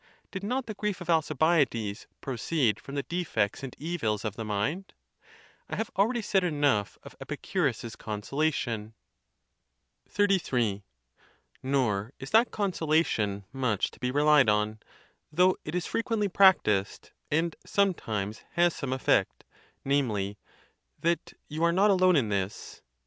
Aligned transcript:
did 0.31 0.43
not 0.43 0.65
the 0.65 0.73
grief 0.73 0.99
of 0.99 1.11
Alcibiades 1.11 2.07
proceed 2.21 2.79
from 2.79 2.95
the 2.95 3.03
defects 3.03 3.61
and 3.61 3.75
evils 3.77 4.25
of 4.25 4.35
the 4.35 4.43
mind? 4.43 4.95
I 5.69 5.75
have 5.75 5.91
already 5.95 6.23
said 6.23 6.43
enough 6.43 6.97
of 7.03 7.15
Epicu 7.19 7.65
rus's 7.65 7.95
consolation. 7.95 8.95
XX 10.09 10.41
XIII. 10.43 10.83
Nor 11.61 12.13
is 12.17 12.31
that 12.31 12.49
consolation 12.49 13.45
much 13.53 13.91
to 13.91 13.99
be 13.99 14.09
relied 14.09 14.49
on, 14.49 14.79
though 15.31 15.55
it 15.63 15.75
is 15.75 15.85
frequently 15.85 16.27
practised, 16.27 17.11
and 17.29 17.55
sometimes 17.63 18.41
has 18.53 18.73
some 18.75 18.93
effect, 18.93 19.43
namely, 19.85 20.39
"That 20.99 21.33
you 21.47 21.63
are 21.63 21.71
not 21.71 21.91
alone 21.91 22.15
in 22.15 22.29
this." 22.29 22.81